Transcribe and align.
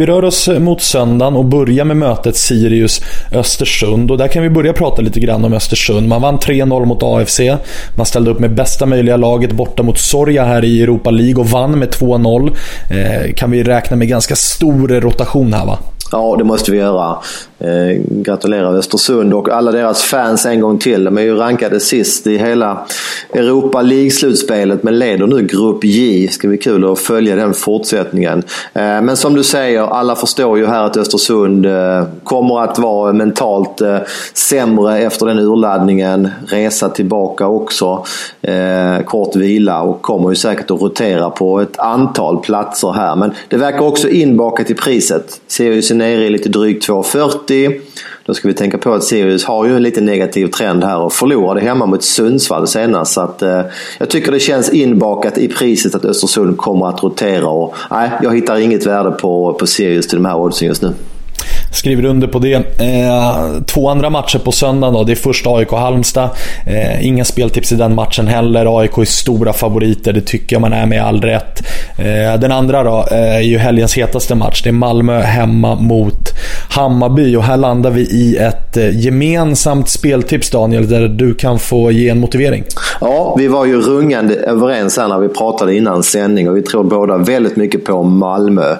vi 0.00 0.06
rör 0.06 0.24
oss 0.24 0.48
mot 0.48 0.82
söndagen 0.82 1.36
och 1.36 1.44
börjar 1.44 1.84
med 1.84 1.96
mötet 1.96 2.36
Sirius-Östersund. 2.36 4.10
Och 4.10 4.18
där 4.18 4.28
kan 4.28 4.42
vi 4.42 4.50
börja 4.50 4.72
prata 4.72 5.02
lite 5.02 5.20
grann 5.20 5.44
om 5.44 5.52
Östersund. 5.52 6.08
Man 6.08 6.22
vann 6.22 6.38
3-0 6.38 6.84
mot 6.84 7.02
AFC. 7.02 7.40
Man 7.96 8.06
ställde 8.06 8.30
upp 8.30 8.38
med 8.38 8.54
bästa 8.54 8.86
möjliga 8.86 9.16
laget 9.16 9.52
borta 9.52 9.82
mot 9.82 9.98
Sorja 9.98 10.44
här 10.44 10.64
i 10.64 10.82
Europa 10.82 11.10
League 11.10 11.40
och 11.40 11.46
vann 11.46 11.78
med 11.78 11.88
2-0. 11.88 12.52
Eh, 12.90 13.32
kan 13.34 13.50
vi 13.50 13.62
räkna 13.62 13.96
med 13.96 14.08
ganska 14.08 14.36
stor 14.36 14.88
rotation 14.88 15.52
här 15.52 15.66
va? 15.66 15.78
Ja, 16.12 16.34
det 16.38 16.44
måste 16.44 16.70
vi 16.70 16.78
göra. 16.78 17.16
Eh, 17.60 18.02
gratulerar 18.08 18.74
Östersund 18.74 19.34
och 19.34 19.48
alla 19.48 19.72
deras 19.72 20.02
fans 20.02 20.46
en 20.46 20.60
gång 20.60 20.78
till. 20.78 21.04
De 21.04 21.18
är 21.18 21.22
ju 21.22 21.36
rankade 21.36 21.80
sist 21.80 22.26
i 22.26 22.38
hela 22.38 22.86
Europa 23.32 23.82
League-slutspelet 23.82 24.82
men 24.82 24.98
leder 24.98 25.26
nu 25.26 25.42
Grupp 25.42 25.84
J. 25.84 26.26
Det 26.26 26.32
ska 26.32 26.48
bli 26.48 26.58
kul 26.58 26.92
att 26.92 26.98
följa 26.98 27.36
den 27.36 27.54
fortsättningen. 27.54 28.38
Eh, 28.74 28.82
men 28.82 29.16
som 29.16 29.34
du 29.34 29.42
säger, 29.42 29.82
alla 29.82 30.16
förstår 30.16 30.58
ju 30.58 30.66
här 30.66 30.82
att 30.82 30.96
Östersund 30.96 31.66
eh, 31.66 32.04
kommer 32.24 32.60
att 32.60 32.78
vara 32.78 33.12
mentalt 33.12 33.80
eh, 33.80 33.98
sämre 34.34 34.98
efter 34.98 35.26
den 35.26 35.38
urladdningen. 35.38 36.28
Resa 36.46 36.88
tillbaka 36.88 37.46
också. 37.46 38.04
Eh, 38.42 39.04
kort 39.04 39.36
vila 39.36 39.82
och 39.82 40.02
kommer 40.02 40.28
ju 40.28 40.36
säkert 40.36 40.70
att 40.70 40.80
rotera 40.80 41.30
på 41.30 41.60
ett 41.60 41.78
antal 41.78 42.38
platser 42.40 42.92
här. 42.92 43.16
Men 43.16 43.32
det 43.48 43.56
verkar 43.56 43.80
också 43.80 44.08
inbakat 44.08 44.70
i 44.70 44.74
priset. 44.74 45.40
Sirius 45.46 45.90
är 45.90 45.94
nere 45.94 46.24
i 46.24 46.30
lite 46.30 46.48
drygt 46.48 46.88
2,40 46.88 47.49
40. 47.50 47.80
Då 48.24 48.34
ska 48.34 48.48
vi 48.48 48.54
tänka 48.54 48.78
på 48.78 48.92
att 48.92 49.04
Sirius 49.04 49.44
har 49.44 49.66
ju 49.66 49.76
en 49.76 49.82
lite 49.82 50.00
negativ 50.00 50.46
trend 50.46 50.84
här 50.84 50.98
och 50.98 51.12
förlorade 51.12 51.60
hemma 51.60 51.86
mot 51.86 52.04
Sundsvall 52.04 52.66
senast. 52.66 53.12
Så 53.12 53.20
att, 53.20 53.42
eh, 53.42 53.60
jag 53.98 54.10
tycker 54.10 54.32
det 54.32 54.40
känns 54.40 54.70
inbakat 54.70 55.38
i 55.38 55.48
priset 55.48 55.94
att 55.94 56.04
Östersund 56.04 56.56
kommer 56.56 56.86
att 56.86 57.02
rotera. 57.02 57.48
Och, 57.48 57.74
nej, 57.90 58.10
jag 58.22 58.34
hittar 58.34 58.58
inget 58.58 58.86
värde 58.86 59.10
på, 59.10 59.54
på 59.54 59.66
Sirius 59.66 60.08
till 60.08 60.18
de 60.18 60.24
här 60.24 60.36
oddsen 60.36 60.68
just 60.68 60.82
nu. 60.82 60.92
Skriver 61.72 62.04
under 62.04 62.26
på 62.26 62.38
det. 62.38 62.54
Eh, 62.54 63.62
två 63.66 63.88
andra 63.88 64.10
matcher 64.10 64.38
på 64.38 64.52
söndag 64.52 64.90
då. 64.90 65.04
Det 65.04 65.12
är 65.12 65.16
först 65.16 65.46
AIK-Halmstad. 65.46 66.30
Eh, 66.66 67.06
inga 67.06 67.24
speltips 67.24 67.72
i 67.72 67.74
den 67.74 67.94
matchen 67.94 68.28
heller. 68.28 68.80
AIK 68.80 68.98
är 68.98 69.04
stora 69.04 69.52
favoriter, 69.52 70.12
det 70.12 70.20
tycker 70.20 70.56
jag 70.56 70.60
man 70.60 70.72
är 70.72 70.86
med 70.86 71.02
all 71.02 71.20
rätt. 71.20 71.62
Eh, 71.98 72.40
den 72.40 72.52
andra 72.52 72.82
då 72.82 73.06
eh, 73.10 73.36
är 73.36 73.40
ju 73.40 73.58
helgens 73.58 73.94
hetaste 73.94 74.34
match. 74.34 74.62
Det 74.62 74.70
är 74.70 74.72
Malmö 74.72 75.20
hemma 75.20 75.74
mot 75.74 76.32
Hammarby 76.70 77.36
och 77.36 77.42
här 77.42 77.56
landar 77.56 77.90
vi 77.90 78.00
i 78.00 78.36
ett 78.36 78.76
eh, 78.76 79.00
gemensamt 79.00 79.88
speltips 79.88 80.50
Daniel, 80.50 80.88
där 80.88 81.08
du 81.08 81.34
kan 81.34 81.58
få 81.58 81.90
ge 81.90 82.08
en 82.08 82.20
motivering. 82.20 82.64
Ja, 83.00 83.34
vi 83.38 83.48
var 83.48 83.64
ju 83.66 83.80
rungande 83.80 84.34
överens 84.34 84.98
här 84.98 85.08
när 85.08 85.18
vi 85.18 85.28
pratade 85.28 85.76
innan 85.76 86.02
sändning 86.02 86.48
och 86.48 86.56
vi 86.56 86.62
tror 86.62 86.84
båda 86.84 87.18
väldigt 87.18 87.56
mycket 87.56 87.84
på 87.84 88.02
Malmö. 88.02 88.76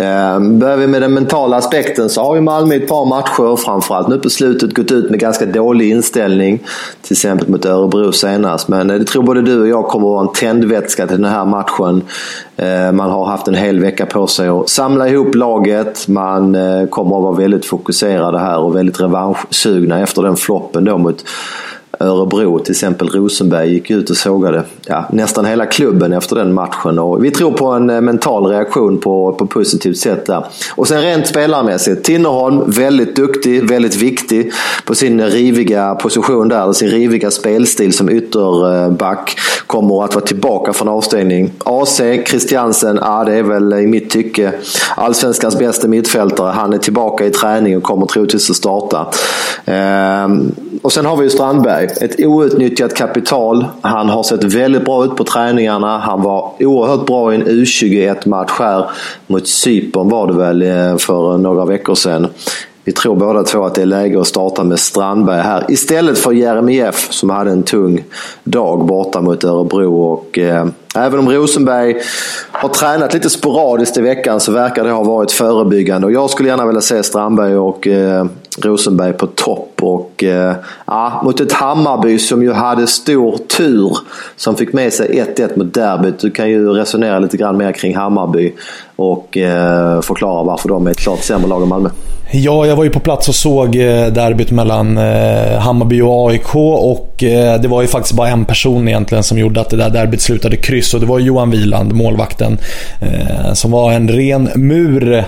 Ehm, 0.00 0.58
börjar 0.58 0.76
vi 0.76 0.86
med 0.86 1.02
den 1.02 1.14
mentala 1.14 1.56
aspekten 1.56 2.08
så 2.08 2.22
har 2.22 2.34
ju 2.34 2.40
Malmö 2.40 2.74
ett 2.74 2.88
par 2.88 3.06
matcher, 3.06 3.56
framförallt 3.56 4.08
nu 4.08 4.18
på 4.18 4.30
slutet, 4.30 4.74
gått 4.74 4.92
ut 4.92 5.10
med 5.10 5.20
ganska 5.20 5.46
dålig 5.46 5.90
inställning. 5.90 6.58
Till 7.02 7.12
exempel 7.12 7.48
mot 7.48 7.64
Örebro 7.64 8.12
senast. 8.12 8.68
Men 8.68 8.90
eh, 8.90 8.96
det 8.96 9.04
tror 9.04 9.22
både 9.22 9.42
du 9.42 9.60
och 9.60 9.68
jag 9.68 9.88
kommer 9.88 10.06
att 10.06 10.12
vara 10.12 10.20
en 10.20 10.32
tändvätska 10.32 11.06
till 11.06 11.22
den 11.22 11.30
här 11.30 11.44
matchen. 11.44 12.02
Ehm, 12.56 12.96
man 12.96 13.10
har 13.10 13.24
haft 13.24 13.48
en 13.48 13.54
hel 13.54 13.80
vecka 13.80 14.06
på 14.06 14.26
sig 14.26 14.48
att 14.48 14.68
samla 14.68 15.08
ihop 15.08 15.34
laget. 15.34 16.08
Man 16.08 16.54
eh, 16.54 16.86
kommer 16.86 17.16
att 17.16 17.22
vara 17.22 17.36
väldigt 17.36 17.66
fokuserade 17.66 18.38
här 18.38 18.58
och 18.58 18.76
väldigt 18.76 19.00
revanschsugna 19.00 20.00
efter 20.00 20.22
den 20.22 20.36
floppen 20.36 20.84
då 20.84 20.98
mot 20.98 21.24
Örebro, 22.00 22.58
till 22.58 22.72
exempel 22.72 23.08
Rosenberg, 23.08 23.72
gick 23.72 23.90
ut 23.90 24.10
och 24.10 24.16
sågade 24.16 24.64
ja, 24.86 25.04
nästan 25.12 25.44
hela 25.44 25.66
klubben 25.66 26.12
efter 26.12 26.36
den 26.36 26.52
matchen. 26.54 26.98
Och 26.98 27.24
vi 27.24 27.30
tror 27.30 27.52
på 27.52 27.66
en 27.66 27.90
eh, 27.90 28.00
mental 28.00 28.46
reaktion 28.46 28.98
på, 28.98 29.32
på 29.32 29.46
positivt 29.46 29.98
sätt 29.98 30.26
där. 30.26 30.44
Och 30.74 30.88
sen 30.88 31.02
rent 31.02 31.26
spelarmässigt, 31.26 32.04
Tinnerholm 32.04 32.70
väldigt 32.70 33.16
duktig, 33.16 33.68
väldigt 33.68 33.96
viktig 33.96 34.52
på 34.84 34.94
sin 34.94 35.22
riviga 35.22 35.94
position 35.94 36.48
där, 36.48 36.72
sin 36.72 36.88
riviga 36.88 37.30
spelstil 37.30 37.92
som 37.92 38.10
ytterback. 38.10 39.36
Kommer 39.70 40.04
att 40.04 40.14
vara 40.14 40.24
tillbaka 40.24 40.72
från 40.72 40.88
avstängning. 40.88 41.52
AC, 41.64 42.00
Christiansen, 42.26 42.98
ja 43.02 43.24
det 43.24 43.34
är 43.34 43.42
väl 43.42 43.72
i 43.72 43.86
mitt 43.86 44.10
tycke 44.10 44.52
allsvenskans 44.96 45.58
bästa 45.58 45.88
mittfältare. 45.88 46.50
Han 46.50 46.72
är 46.72 46.78
tillbaka 46.78 47.26
i 47.26 47.30
träning 47.30 47.76
och 47.76 47.82
kommer 47.82 48.06
troligtvis 48.06 48.50
att 48.50 48.56
starta. 48.56 49.06
Ehm, 49.64 50.54
och 50.82 50.92
sen 50.92 51.06
har 51.06 51.16
vi 51.16 51.24
ju 51.24 51.30
Strandberg 51.30 51.84
ett 51.84 52.20
outnyttjat 52.20 52.94
kapital. 52.94 53.66
Han 53.80 54.08
har 54.08 54.22
sett 54.22 54.44
väldigt 54.44 54.84
bra 54.84 55.04
ut 55.04 55.16
på 55.16 55.24
träningarna. 55.24 55.98
Han 55.98 56.22
var 56.22 56.52
oerhört 56.58 57.06
bra 57.06 57.32
i 57.32 57.36
en 57.36 57.46
U21-match 57.46 58.52
här 58.58 58.90
mot 59.26 59.48
Cypern 59.48 60.08
var 60.08 60.26
det 60.26 60.32
väl 60.32 60.62
eh, 60.62 60.96
för 60.96 61.38
några 61.38 61.64
veckor 61.64 61.94
sedan. 61.94 62.28
Vi 62.90 62.94
tror 62.94 63.16
båda 63.16 63.42
två 63.42 63.64
att 63.64 63.74
det 63.74 63.82
är 63.82 63.86
läge 63.86 64.20
att 64.20 64.26
starta 64.26 64.64
med 64.64 64.78
Strandberg 64.78 65.40
här 65.40 65.64
istället 65.68 66.18
för 66.18 66.32
Jeremejeff 66.32 67.12
som 67.12 67.30
hade 67.30 67.50
en 67.50 67.62
tung 67.62 68.04
dag 68.44 68.86
borta 68.86 69.20
mot 69.20 69.44
Örebro. 69.44 70.02
Och, 70.02 70.38
eh, 70.38 70.66
även 70.94 71.18
om 71.18 71.28
Rosenberg 71.28 71.96
har 72.50 72.68
tränat 72.68 73.14
lite 73.14 73.30
sporadiskt 73.30 73.96
i 73.96 74.00
veckan 74.00 74.40
så 74.40 74.52
verkar 74.52 74.84
det 74.84 74.90
ha 74.90 75.02
varit 75.02 75.32
förebyggande. 75.32 76.06
Och 76.06 76.12
jag 76.12 76.30
skulle 76.30 76.48
gärna 76.48 76.66
vilja 76.66 76.80
se 76.80 77.02
Strandberg 77.02 77.56
och 77.56 77.86
eh, 77.86 78.26
Rosenberg 78.58 79.12
på 79.12 79.26
topp. 79.26 79.72
Och, 79.80 80.24
eh, 80.24 80.54
ja, 80.86 81.20
mot 81.24 81.40
ett 81.40 81.52
Hammarby 81.52 82.18
som 82.18 82.42
ju 82.42 82.52
hade 82.52 82.86
stor 82.86 83.38
tur 83.56 83.96
som 84.36 84.56
fick 84.56 84.72
med 84.72 84.92
sig 84.92 85.20
1-1 85.20 85.56
mot 85.56 85.74
derbyt. 85.74 86.18
Du 86.18 86.30
kan 86.30 86.50
ju 86.50 86.68
resonera 86.68 87.18
lite 87.18 87.36
grann 87.36 87.56
mer 87.56 87.72
kring 87.72 87.96
Hammarby 87.96 88.52
och 88.96 89.36
eh, 89.36 90.00
förklara 90.00 90.42
varför 90.42 90.68
de 90.68 90.86
är 90.86 90.90
ett 90.90 90.98
klart 90.98 91.22
sämre 91.22 91.48
lag 91.48 91.62
än 91.62 91.68
Malmö. 91.68 91.90
Ja, 92.32 92.66
jag 92.66 92.76
var 92.76 92.84
ju 92.84 92.90
på 92.90 93.00
plats 93.00 93.28
och 93.28 93.34
såg 93.34 93.76
eh, 93.76 94.06
derbyt 94.06 94.50
mellan 94.50 94.98
eh, 94.98 95.58
Hammarby 95.58 96.00
och 96.00 96.30
AIK 96.30 96.54
och 96.54 97.24
eh, 97.24 97.60
det 97.60 97.68
var 97.68 97.82
ju 97.82 97.88
faktiskt 97.88 98.14
bara 98.14 98.28
en 98.28 98.44
person 98.44 98.88
egentligen 98.88 99.24
som 99.24 99.38
gjorde 99.38 99.60
att 99.60 99.70
det 99.70 99.76
där 99.76 99.90
derbyt 99.90 100.20
slutade 100.20 100.56
kryss 100.56 100.94
och 100.94 101.00
det 101.00 101.06
var 101.06 101.18
Johan 101.18 101.50
Wieland, 101.50 101.92
målvakten, 101.92 102.58
som 103.54 103.70
var 103.70 103.92
en 103.92 104.08
ren 104.08 104.48
mur 104.54 105.24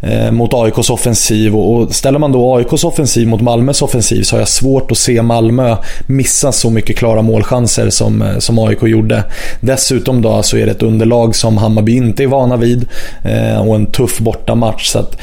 Eh, 0.00 0.30
mot 0.30 0.54
AIKs 0.54 0.90
offensiv 0.90 1.56
och 1.56 1.94
ställer 1.94 2.18
man 2.18 2.32
då 2.32 2.56
AIKs 2.56 2.84
offensiv 2.84 3.28
mot 3.28 3.40
Malmös 3.40 3.82
offensiv 3.82 4.22
så 4.22 4.36
har 4.36 4.40
jag 4.40 4.48
svårt 4.48 4.90
att 4.90 4.98
se 4.98 5.22
Malmö 5.22 5.76
missa 6.06 6.52
så 6.52 6.70
mycket 6.70 6.96
klara 6.96 7.22
målchanser 7.22 7.90
som, 7.90 8.22
eh, 8.22 8.38
som 8.38 8.58
AIK 8.58 8.82
gjorde. 8.82 9.24
Dessutom 9.60 10.22
då 10.22 10.42
så 10.42 10.56
är 10.56 10.66
det 10.66 10.72
ett 10.72 10.82
underlag 10.82 11.36
som 11.36 11.58
Hammarby 11.58 11.96
inte 11.96 12.22
är 12.22 12.26
vana 12.26 12.56
vid 12.56 12.88
eh, 13.24 13.68
och 13.68 13.74
en 13.74 13.86
tuff 13.86 14.18
bortamatch. 14.18 14.86
Så 14.86 14.98
att, 14.98 15.16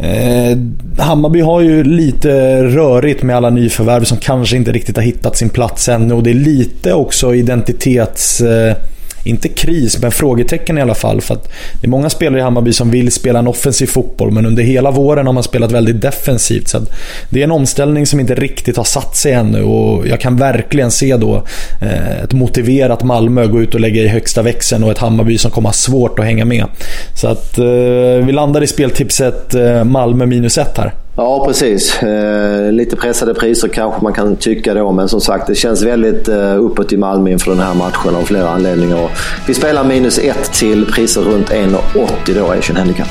Eh, 0.00 0.58
Hammarby 0.98 1.40
har 1.40 1.60
ju 1.60 1.84
lite 1.84 2.62
rörigt 2.64 3.22
med 3.22 3.36
alla 3.36 3.50
nyförvärv 3.50 4.04
som 4.04 4.18
kanske 4.18 4.56
inte 4.56 4.72
riktigt 4.72 4.96
har 4.96 5.02
hittat 5.02 5.36
sin 5.36 5.48
plats 5.48 5.88
ännu 5.88 6.14
och 6.14 6.22
det 6.22 6.30
är 6.30 6.34
lite 6.34 6.94
också 6.94 7.34
identitets... 7.34 8.40
Eh, 8.40 8.76
inte 9.24 9.48
kris, 9.48 9.98
men 10.02 10.10
frågetecken 10.10 10.78
i 10.78 10.80
alla 10.80 10.94
fall. 10.94 11.20
För 11.20 11.34
att 11.34 11.52
det 11.80 11.86
är 11.86 11.90
många 11.90 12.10
spelare 12.10 12.40
i 12.40 12.42
Hammarby 12.42 12.72
som 12.72 12.90
vill 12.90 13.12
spela 13.12 13.38
en 13.38 13.46
offensiv 13.46 13.86
fotboll, 13.86 14.30
men 14.30 14.46
under 14.46 14.62
hela 14.62 14.90
våren 14.90 15.26
har 15.26 15.32
man 15.32 15.42
spelat 15.42 15.72
väldigt 15.72 16.00
defensivt. 16.00 16.68
Så 16.68 16.80
det 17.30 17.40
är 17.40 17.44
en 17.44 17.50
omställning 17.50 18.06
som 18.06 18.20
inte 18.20 18.34
riktigt 18.34 18.76
har 18.76 18.84
satt 18.84 19.16
sig 19.16 19.32
ännu 19.32 19.62
och 19.62 20.06
jag 20.06 20.20
kan 20.20 20.36
verkligen 20.36 20.90
se 20.90 21.16
då 21.16 21.44
eh, 21.82 22.22
ett 22.22 22.32
motiverat 22.32 23.02
Malmö 23.02 23.46
gå 23.46 23.62
ut 23.62 23.74
och 23.74 23.80
lägga 23.80 24.02
i 24.02 24.08
högsta 24.08 24.42
växeln 24.42 24.84
och 24.84 24.90
ett 24.90 24.98
Hammarby 24.98 25.38
som 25.38 25.50
kommer 25.50 25.68
ha 25.68 25.72
svårt 25.74 26.18
att 26.18 26.24
hänga 26.24 26.44
med. 26.44 26.66
Så 27.14 27.28
att 27.28 27.58
eh, 27.58 27.64
vi 28.26 28.32
landar 28.32 28.62
i 28.62 28.66
speltipset 28.66 29.54
eh, 29.54 29.84
Malmö 29.84 30.26
minus 30.26 30.58
ett 30.58 30.78
här. 30.78 31.03
Ja, 31.16 31.44
precis. 31.46 32.02
Eh, 32.02 32.72
lite 32.72 32.96
pressade 32.96 33.34
priser 33.34 33.68
kanske 33.68 34.02
man 34.02 34.12
kan 34.12 34.36
tycka 34.36 34.74
då, 34.74 34.92
men 34.92 35.08
som 35.08 35.20
sagt 35.20 35.46
det 35.46 35.54
känns 35.54 35.82
väldigt 35.82 36.28
eh, 36.28 36.64
uppåt 36.64 36.92
i 36.92 36.96
Malmö 36.96 37.30
inför 37.30 37.50
den 37.50 37.60
här 37.60 37.74
matchen 37.74 38.16
av 38.16 38.22
flera 38.22 38.48
anledningar. 38.48 39.10
Vi 39.46 39.54
spelar 39.54 39.84
minus 39.84 40.18
ett 40.18 40.52
till 40.52 40.86
priser 40.86 41.20
runt 41.20 41.50
1,80 41.50 42.34
då, 42.34 42.46
Asian 42.46 42.76
Handicap. 42.76 43.08